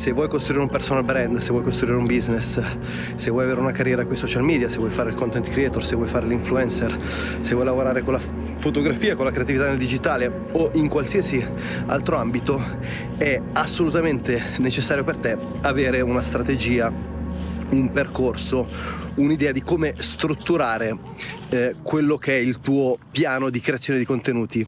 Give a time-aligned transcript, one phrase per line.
[0.00, 2.58] Se vuoi costruire un personal brand, se vuoi costruire un business,
[3.16, 5.84] se vuoi avere una carriera con i social media, se vuoi fare il content creator,
[5.84, 6.96] se vuoi fare l'influencer,
[7.42, 8.20] se vuoi lavorare con la
[8.54, 11.46] fotografia, con la creatività nel digitale o in qualsiasi
[11.84, 12.58] altro ambito,
[13.18, 16.90] è assolutamente necessario per te avere una strategia,
[17.68, 18.66] un percorso,
[19.16, 20.96] un'idea di come strutturare
[21.50, 24.66] eh, quello che è il tuo piano di creazione di contenuti.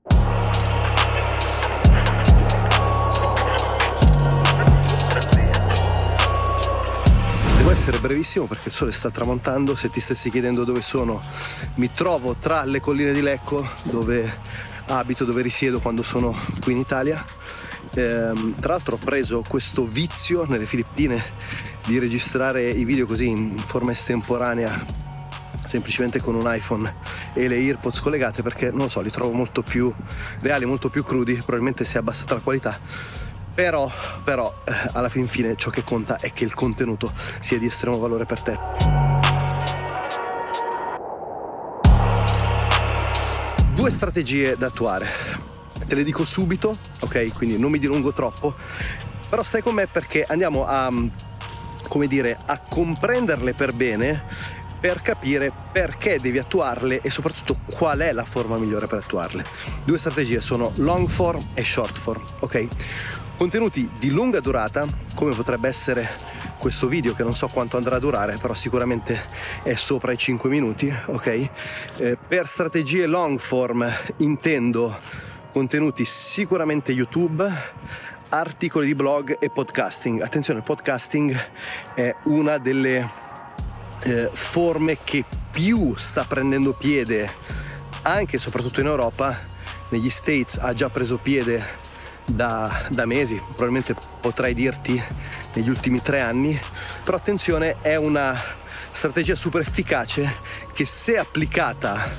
[7.72, 9.75] Essere brevissimo perché il sole sta tramontando.
[9.75, 11.21] Se ti stessi chiedendo dove sono,
[11.76, 14.40] mi trovo tra le colline di Lecco, dove
[14.86, 17.25] abito, dove risiedo quando sono qui in Italia.
[17.95, 21.32] Ehm, tra l'altro ho preso questo vizio nelle Filippine
[21.86, 25.11] di registrare i video così in forma estemporanea
[25.64, 26.95] semplicemente con un iPhone
[27.32, 29.93] e le earpods collegate perché non lo so li trovo molto più
[30.40, 32.78] reali molto più crudi probabilmente si è abbassata la qualità
[33.55, 33.91] però,
[34.24, 37.98] però eh, alla fin fine ciò che conta è che il contenuto sia di estremo
[37.98, 38.58] valore per te.
[43.75, 45.06] Due strategie da attuare.
[45.86, 47.33] Te le dico subito, ok?
[47.33, 48.55] Quindi non mi dilungo troppo,
[49.28, 50.92] però stai con me perché andiamo a,
[51.89, 58.12] come dire, a comprenderle per bene per capire perché devi attuarle e soprattutto qual è
[58.12, 59.44] la forma migliore per attuarle.
[59.84, 62.69] Due strategie sono long form e short form, ok?
[63.43, 66.09] Contenuti di lunga durata, come potrebbe essere
[66.59, 69.21] questo video che non so quanto andrà a durare, però sicuramente
[69.65, 71.27] è sopra i 5 minuti, ok?
[71.97, 73.84] Eh, per strategie long form
[74.19, 74.97] intendo
[75.53, 77.53] contenuti sicuramente YouTube,
[78.29, 80.23] articoli di blog e podcasting.
[80.23, 81.37] Attenzione, il podcasting
[81.95, 83.11] è una delle
[84.05, 87.29] eh, forme che più sta prendendo piede
[88.03, 89.37] anche e soprattutto in Europa.
[89.89, 91.91] Negli States ha già preso piede
[92.25, 95.03] da, da mesi, probabilmente potrei dirti
[95.55, 96.59] negli ultimi tre anni,
[97.03, 98.41] però attenzione è una
[98.92, 100.37] strategia super efficace
[100.73, 102.11] che se applicata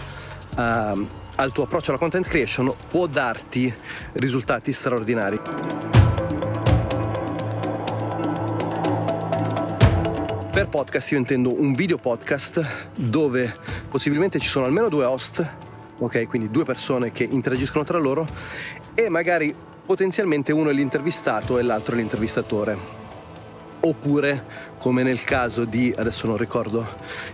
[0.55, 3.73] uh, al tuo approccio alla content creation può darti
[4.13, 5.39] risultati straordinari.
[10.51, 13.55] Per podcast io intendo un video podcast dove
[13.89, 15.47] possibilmente ci sono almeno due host,
[15.97, 16.27] ok?
[16.27, 18.27] Quindi due persone che interagiscono tra loro
[18.93, 19.53] e magari
[19.85, 22.77] potenzialmente uno è l'intervistato e l'altro l'intervistatore.
[23.81, 26.85] Oppure come nel caso di, adesso non ricordo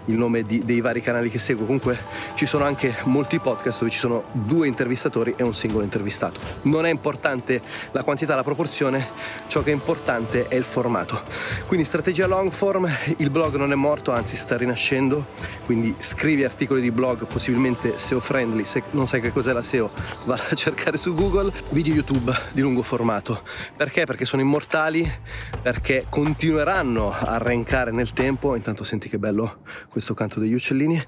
[0.06, 1.98] il nome di, dei vari canali che seguo, comunque
[2.36, 6.40] ci sono anche molti podcast dove ci sono due intervistatori e un singolo intervistato.
[6.64, 9.08] Non è importante la quantità, la proporzione,
[9.48, 11.24] ciò che è importante è il formato.
[11.66, 12.88] Quindi strategia long form,
[13.18, 15.26] il blog non è morto, anzi sta rinascendo,
[15.66, 19.90] quindi scrivi articoli di blog possibilmente SEO friendly, se non sai che cos'è la SEO,
[20.26, 23.42] vada a cercare su Google, video YouTube di lungo formato.
[23.76, 24.06] Perché?
[24.06, 25.12] Perché sono immortali,
[25.64, 31.02] perché continueranno a arrancare nel tempo, intanto senti che bello questo canto degli uccellini,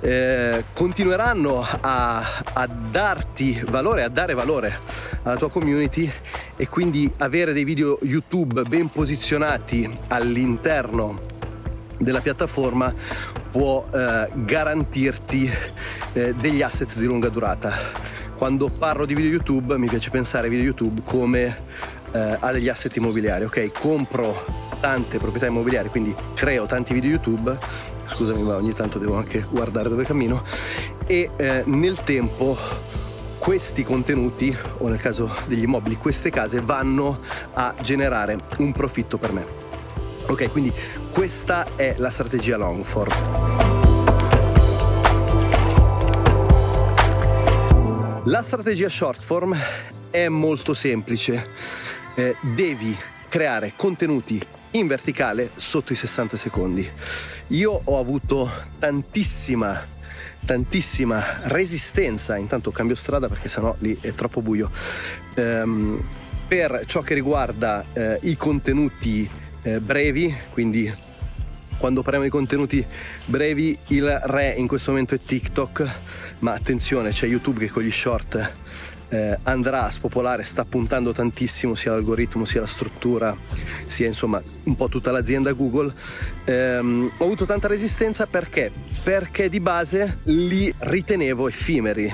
[0.00, 4.78] eh, continueranno a, a darti valore, a dare valore
[5.22, 6.10] alla tua community
[6.56, 11.34] e quindi avere dei video YouTube ben posizionati all'interno
[11.98, 12.92] della piattaforma
[13.50, 15.50] può eh, garantirti
[16.12, 17.72] eh, degli asset di lunga durata.
[18.36, 21.56] Quando parlo di video YouTube mi piace pensare ai video YouTube come
[22.12, 23.72] eh, a degli asset immobiliari, ok?
[23.72, 27.56] Compro tante proprietà immobiliari, quindi creo tanti video YouTube,
[28.06, 30.42] scusami ma ogni tanto devo anche guardare dove cammino,
[31.06, 32.56] e eh, nel tempo
[33.38, 37.20] questi contenuti, o nel caso degli immobili, queste case vanno
[37.52, 39.46] a generare un profitto per me.
[40.26, 40.72] Ok, quindi
[41.12, 43.14] questa è la strategia long form.
[48.24, 49.56] La strategia short form
[50.10, 51.46] è molto semplice.
[52.16, 52.98] Eh, devi
[53.28, 54.44] creare contenuti
[54.78, 56.88] in verticale sotto i 60 secondi.
[57.48, 59.94] Io ho avuto tantissima
[60.44, 64.70] tantissima resistenza, intanto cambio strada perché sennò lì è troppo buio,
[65.34, 66.00] ehm,
[66.46, 69.28] per ciò che riguarda eh, i contenuti
[69.62, 70.92] eh, brevi, quindi
[71.78, 72.86] quando parliamo di contenuti
[73.24, 75.94] brevi il re in questo momento è TikTok,
[76.38, 78.52] ma attenzione c'è YouTube che con gli short
[79.08, 83.36] eh, andrà a spopolare, sta puntando tantissimo sia l'algoritmo sia la struttura,
[83.86, 85.92] sia insomma un po' tutta l'azienda Google.
[86.44, 88.70] Ehm, ho avuto tanta resistenza perché?
[89.02, 92.12] Perché di base li ritenevo effimeri,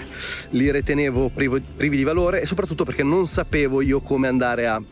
[0.50, 4.82] li ritenevo privo, privi di valore e soprattutto perché non sapevo io come andare a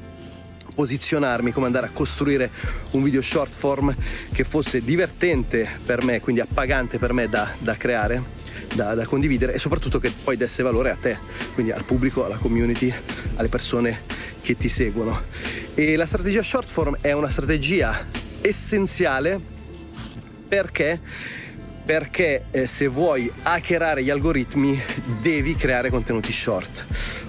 [0.74, 2.50] posizionarmi, come andare a costruire
[2.92, 3.94] un video short form
[4.32, 8.39] che fosse divertente per me, quindi appagante per me da, da creare
[8.74, 11.18] da, da, condividere e soprattutto che poi desse valore a te,
[11.54, 12.92] quindi al pubblico, alla community,
[13.36, 14.02] alle persone
[14.40, 15.22] che ti seguono.
[15.74, 18.06] E la strategia short form è una strategia
[18.40, 19.40] essenziale
[20.48, 21.00] perché
[21.84, 24.80] perché eh, se vuoi hackerare gli algoritmi
[25.20, 26.84] devi creare contenuti short.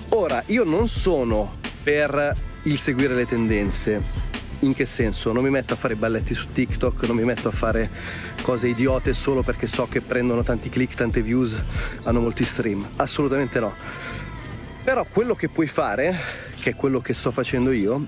[0.09, 4.30] Ora, io non sono per il seguire le tendenze.
[4.63, 5.31] In che senso?
[5.31, 7.89] Non mi metto a fare balletti su TikTok, non mi metto a fare
[8.43, 11.57] cose idiote solo perché so che prendono tanti click, tante views,
[12.03, 12.87] hanno molti stream.
[12.97, 13.73] Assolutamente no.
[14.83, 16.15] Però quello che puoi fare,
[16.61, 18.05] che è quello che sto facendo io,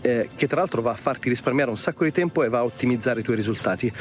[0.00, 2.64] eh, che tra l'altro va a farti risparmiare un sacco di tempo e va a
[2.64, 3.92] ottimizzare i tuoi risultati,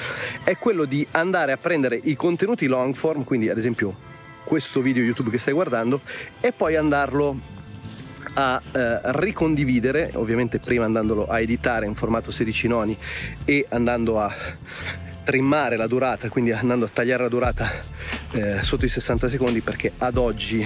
[0.46, 3.94] è quello di andare a prendere i contenuti long form, quindi ad esempio
[4.46, 6.00] questo video YouTube che stai guardando,
[6.40, 7.58] e poi andarlo
[8.40, 12.98] a eh, ricondividere, ovviamente prima andandolo a editare in formato 16 noni
[13.44, 14.34] e andando a
[15.26, 17.70] trimmare la durata, quindi andando a tagliare la durata
[18.32, 20.66] eh, sotto i 60 secondi perché ad oggi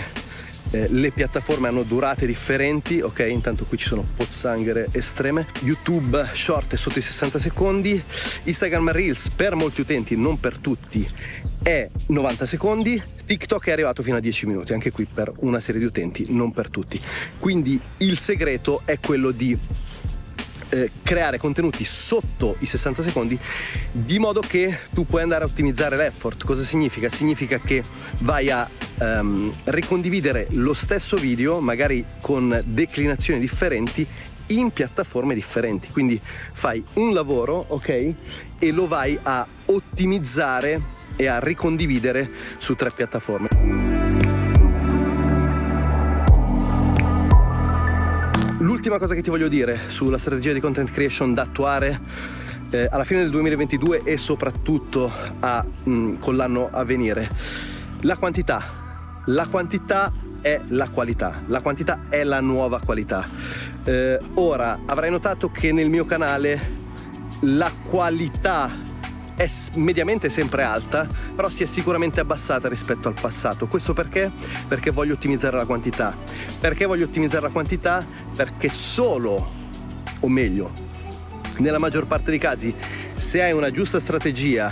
[0.69, 3.25] eh, le piattaforme hanno durate differenti, ok?
[3.27, 5.47] Intanto qui ci sono pozzanghere estreme.
[5.61, 8.01] YouTube short è sotto i 60 secondi,
[8.43, 11.07] Instagram Reels per molti utenti, non per tutti,
[11.63, 13.01] è 90 secondi,
[13.33, 16.51] TikTok è arrivato fino a 10 minuti, anche qui per una serie di utenti, non
[16.51, 17.01] per tutti.
[17.39, 19.57] Quindi il segreto è quello di
[20.69, 23.39] eh, creare contenuti sotto i 60 secondi
[23.91, 26.43] di modo che tu puoi andare a ottimizzare l'effort.
[26.45, 27.09] Cosa significa?
[27.09, 27.83] Significa che
[28.19, 28.69] vai a
[28.99, 34.05] um, ricondividere lo stesso video, magari con declinazioni differenti,
[34.47, 35.89] in piattaforme differenti.
[35.89, 38.13] Quindi fai un lavoro, ok?
[38.59, 43.47] E lo vai a ottimizzare e a ricondividere su tre piattaforme.
[48.59, 51.99] L'ultima cosa che ti voglio dire sulla strategia di content creation da attuare
[52.69, 57.29] eh, alla fine del 2022 e soprattutto a, mh, mm, con l'anno a venire.
[58.01, 58.61] La quantità.
[59.25, 60.11] La quantità
[60.41, 61.41] è la qualità.
[61.47, 63.25] La quantità è la nuova qualità.
[63.83, 66.81] Eh, ora, avrai notato che nel mio canale
[67.41, 68.69] la qualità
[69.35, 73.67] è mediamente sempre alta, però si è sicuramente abbassata rispetto al passato.
[73.67, 74.31] Questo perché?
[74.67, 76.15] Perché voglio ottimizzare la quantità.
[76.59, 78.05] Perché voglio ottimizzare la quantità?
[78.35, 79.49] Perché solo,
[80.19, 80.71] o meglio,
[81.57, 82.73] nella maggior parte dei casi,
[83.15, 84.71] se hai una giusta strategia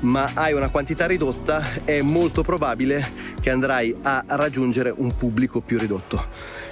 [0.00, 5.78] ma hai una quantità ridotta, è molto probabile che andrai a raggiungere un pubblico più
[5.78, 6.26] ridotto.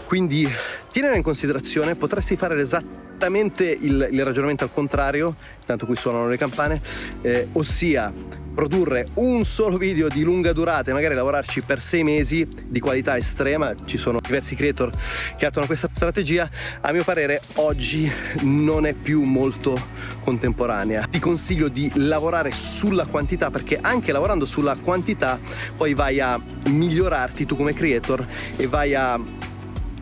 [0.04, 0.48] Quindi
[0.90, 5.34] tienila in considerazione, potresti fare l'esatto esattamente il, il ragionamento al contrario,
[5.66, 6.80] tanto qui suonano le campane,
[7.20, 8.10] eh, ossia
[8.54, 13.18] produrre un solo video di lunga durata e magari lavorarci per sei mesi di qualità
[13.18, 14.90] estrema, ci sono diversi creator
[15.36, 16.48] che attuano questa strategia,
[16.80, 19.78] a mio parere oggi non è più molto
[20.20, 21.06] contemporanea.
[21.08, 25.38] Ti consiglio di lavorare sulla quantità perché anche lavorando sulla quantità
[25.76, 28.26] poi vai a migliorarti tu come creator
[28.56, 29.39] e vai a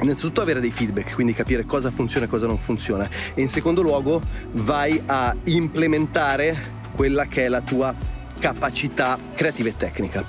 [0.01, 3.83] innanzitutto avere dei feedback, quindi capire cosa funziona e cosa non funziona e in secondo
[3.83, 4.21] luogo
[4.53, 7.95] vai a implementare quella che è la tua
[8.39, 10.25] capacità creativa e tecnica.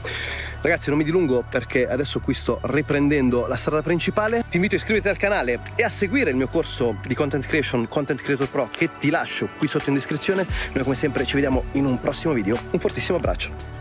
[0.62, 4.44] Ragazzi non mi dilungo perché adesso qui sto riprendendo la strada principale.
[4.50, 7.88] Ti invito a iscriverti al canale e a seguire il mio corso di content creation
[7.88, 10.45] Content Creator Pro che ti lascio qui sotto in descrizione.
[10.74, 12.60] Noi come sempre ci vediamo in un prossimo video.
[12.71, 13.79] Un fortissimo abbraccio.